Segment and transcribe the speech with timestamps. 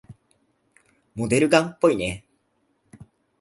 [1.13, 2.25] モデルガンっぽいね。